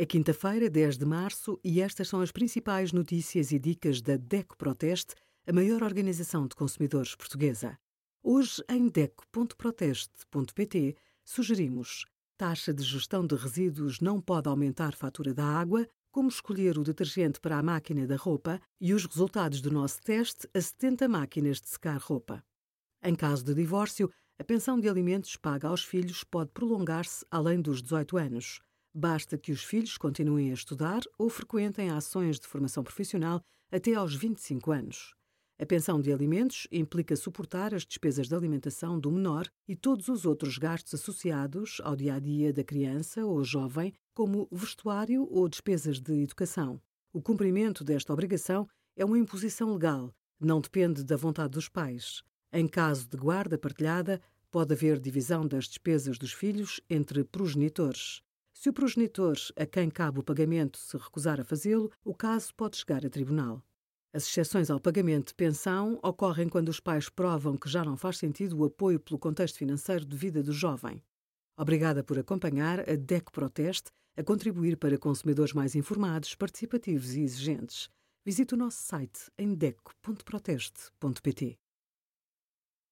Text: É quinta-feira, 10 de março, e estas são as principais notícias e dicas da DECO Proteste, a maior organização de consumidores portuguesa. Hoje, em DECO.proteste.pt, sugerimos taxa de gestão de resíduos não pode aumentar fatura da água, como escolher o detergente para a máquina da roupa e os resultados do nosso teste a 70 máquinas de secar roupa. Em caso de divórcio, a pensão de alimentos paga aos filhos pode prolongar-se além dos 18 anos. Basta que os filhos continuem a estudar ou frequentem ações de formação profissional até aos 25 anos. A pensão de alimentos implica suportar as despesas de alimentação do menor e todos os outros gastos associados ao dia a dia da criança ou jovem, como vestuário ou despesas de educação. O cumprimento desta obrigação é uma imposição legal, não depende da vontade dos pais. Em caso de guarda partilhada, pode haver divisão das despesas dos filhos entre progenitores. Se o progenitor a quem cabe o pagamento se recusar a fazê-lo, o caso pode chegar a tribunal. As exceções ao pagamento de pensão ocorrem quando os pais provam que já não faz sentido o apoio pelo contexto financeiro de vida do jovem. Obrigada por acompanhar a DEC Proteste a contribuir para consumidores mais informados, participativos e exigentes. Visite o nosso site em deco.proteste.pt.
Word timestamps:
É 0.00 0.06
quinta-feira, 0.06 0.70
10 0.70 0.96
de 0.96 1.04
março, 1.04 1.60
e 1.62 1.82
estas 1.82 2.08
são 2.08 2.22
as 2.22 2.32
principais 2.32 2.90
notícias 2.90 3.52
e 3.52 3.58
dicas 3.58 4.00
da 4.00 4.16
DECO 4.16 4.56
Proteste, 4.56 5.14
a 5.46 5.52
maior 5.52 5.82
organização 5.82 6.46
de 6.46 6.56
consumidores 6.56 7.14
portuguesa. 7.14 7.78
Hoje, 8.22 8.64
em 8.70 8.88
DECO.proteste.pt, 8.88 10.96
sugerimos 11.22 12.06
taxa 12.38 12.72
de 12.72 12.82
gestão 12.82 13.26
de 13.26 13.34
resíduos 13.34 14.00
não 14.00 14.22
pode 14.22 14.48
aumentar 14.48 14.94
fatura 14.94 15.34
da 15.34 15.44
água, 15.44 15.86
como 16.10 16.30
escolher 16.30 16.78
o 16.78 16.82
detergente 16.82 17.38
para 17.38 17.58
a 17.58 17.62
máquina 17.62 18.06
da 18.06 18.16
roupa 18.16 18.58
e 18.80 18.94
os 18.94 19.04
resultados 19.04 19.60
do 19.60 19.70
nosso 19.70 20.00
teste 20.00 20.48
a 20.54 20.62
70 20.62 21.10
máquinas 21.10 21.60
de 21.60 21.68
secar 21.68 22.00
roupa. 22.00 22.42
Em 23.02 23.14
caso 23.14 23.44
de 23.44 23.52
divórcio, 23.52 24.10
a 24.38 24.44
pensão 24.44 24.80
de 24.80 24.88
alimentos 24.88 25.36
paga 25.36 25.68
aos 25.68 25.84
filhos 25.84 26.24
pode 26.24 26.52
prolongar-se 26.52 27.22
além 27.30 27.60
dos 27.60 27.82
18 27.82 28.16
anos. 28.16 28.62
Basta 28.92 29.38
que 29.38 29.52
os 29.52 29.62
filhos 29.62 29.96
continuem 29.96 30.50
a 30.50 30.54
estudar 30.54 31.02
ou 31.16 31.30
frequentem 31.30 31.90
ações 31.90 32.40
de 32.40 32.46
formação 32.46 32.82
profissional 32.82 33.40
até 33.70 33.94
aos 33.94 34.16
25 34.16 34.72
anos. 34.72 35.14
A 35.60 35.66
pensão 35.66 36.00
de 36.00 36.12
alimentos 36.12 36.66
implica 36.72 37.14
suportar 37.14 37.72
as 37.72 37.84
despesas 37.84 38.26
de 38.26 38.34
alimentação 38.34 38.98
do 38.98 39.12
menor 39.12 39.46
e 39.68 39.76
todos 39.76 40.08
os 40.08 40.24
outros 40.24 40.58
gastos 40.58 40.94
associados 40.94 41.80
ao 41.84 41.94
dia 41.94 42.14
a 42.14 42.18
dia 42.18 42.52
da 42.52 42.64
criança 42.64 43.24
ou 43.24 43.44
jovem, 43.44 43.92
como 44.12 44.48
vestuário 44.50 45.28
ou 45.30 45.48
despesas 45.48 46.00
de 46.00 46.22
educação. 46.22 46.80
O 47.12 47.22
cumprimento 47.22 47.84
desta 47.84 48.12
obrigação 48.12 48.66
é 48.96 49.04
uma 49.04 49.18
imposição 49.18 49.72
legal, 49.72 50.12
não 50.40 50.60
depende 50.60 51.04
da 51.04 51.14
vontade 51.14 51.52
dos 51.52 51.68
pais. 51.68 52.22
Em 52.52 52.66
caso 52.66 53.06
de 53.08 53.16
guarda 53.16 53.56
partilhada, 53.56 54.20
pode 54.50 54.72
haver 54.72 54.98
divisão 54.98 55.46
das 55.46 55.66
despesas 55.66 56.18
dos 56.18 56.32
filhos 56.32 56.80
entre 56.88 57.22
progenitores. 57.22 58.22
Se 58.60 58.68
o 58.68 58.74
progenitor 58.74 59.38
a 59.56 59.64
quem 59.64 59.88
cabe 59.88 60.18
o 60.18 60.22
pagamento 60.22 60.76
se 60.76 60.94
recusar 60.98 61.40
a 61.40 61.44
fazê-lo, 61.44 61.90
o 62.04 62.14
caso 62.14 62.54
pode 62.54 62.76
chegar 62.76 63.06
a 63.06 63.08
tribunal. 63.08 63.64
As 64.12 64.26
exceções 64.26 64.68
ao 64.68 64.78
pagamento 64.78 65.28
de 65.28 65.34
pensão 65.34 65.98
ocorrem 66.02 66.46
quando 66.46 66.68
os 66.68 66.78
pais 66.78 67.08
provam 67.08 67.56
que 67.56 67.70
já 67.70 67.82
não 67.82 67.96
faz 67.96 68.18
sentido 68.18 68.58
o 68.58 68.66
apoio 68.66 69.00
pelo 69.00 69.18
contexto 69.18 69.56
financeiro 69.56 70.04
de 70.04 70.14
vida 70.14 70.42
do 70.42 70.52
jovem. 70.52 71.02
Obrigada 71.56 72.04
por 72.04 72.18
acompanhar 72.18 72.80
a 72.80 72.96
DEC 72.96 73.32
Proteste 73.32 73.90
a 74.14 74.22
contribuir 74.22 74.76
para 74.76 74.98
consumidores 74.98 75.54
mais 75.54 75.74
informados, 75.74 76.34
participativos 76.34 77.14
e 77.14 77.22
exigentes. 77.22 77.88
Visite 78.26 78.52
o 78.52 78.58
nosso 78.58 78.82
site 78.82 79.30
em 79.38 79.54
deco.proteste.pt. 79.54 81.58